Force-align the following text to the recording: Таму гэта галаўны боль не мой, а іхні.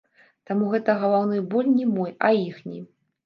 Таму 0.49 0.69
гэта 0.71 0.95
галаўны 1.03 1.37
боль 1.53 1.69
не 1.75 1.87
мой, 1.97 2.11
а 2.29 2.33
іхні. 2.47 2.81